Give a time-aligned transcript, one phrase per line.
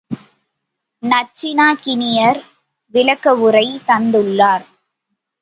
[1.03, 2.39] நச்சினார்க்கினியர்
[2.93, 4.65] விளக்கவுரை தந்துள்ளார்.